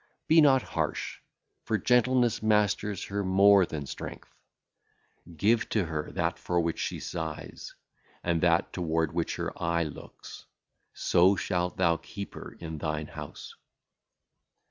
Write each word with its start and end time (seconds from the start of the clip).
Be 0.27 0.41
not 0.41 0.63
harsh, 0.63 1.19
for 1.63 1.77
gentleness 1.77 2.41
mastereth 2.41 3.03
her 3.09 3.23
more 3.23 3.67
than 3.67 3.85
strength. 3.85 4.33
Give(?) 5.37 5.69
to 5.69 5.85
her 5.85 6.11
that 6.13 6.39
for 6.39 6.59
which 6.59 6.79
she 6.79 6.99
sigheth 6.99 7.73
and 8.23 8.41
that 8.41 8.73
toward 8.73 9.13
which 9.13 9.35
her 9.35 9.53
eye 9.61 9.83
looketh; 9.83 10.45
so 10.95 11.35
shalt 11.35 11.77
thou 11.77 11.97
keep 11.97 12.33
her 12.33 12.55
in 12.59 12.79
thine 12.79 13.05
house.... 13.09 13.53